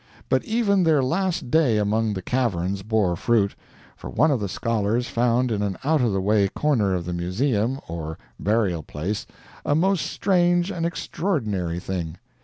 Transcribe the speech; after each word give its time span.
But 0.29 0.43
even 0.45 0.81
their 0.81 1.03
last 1.03 1.51
day 1.51 1.77
among 1.77 2.13
the 2.15 2.23
Caverns 2.23 2.81
bore 2.81 3.15
fruit; 3.15 3.53
for 3.95 4.09
one 4.09 4.31
of 4.31 4.39
the 4.39 4.49
scholars 4.49 5.07
found 5.07 5.51
in 5.51 5.61
an 5.61 5.77
out 5.83 6.01
of 6.01 6.11
the 6.11 6.19
way 6.21 6.47
corner 6.47 6.95
of 6.95 7.05
the 7.05 7.13
Museum 7.13 7.79
or 7.87 8.17
"Burial 8.39 8.81
Place" 8.81 9.27
a 9.63 9.75
most 9.75 10.07
strange 10.07 10.71
and 10.71 10.87
extraordinary 10.87 11.77
thing. 11.79 12.17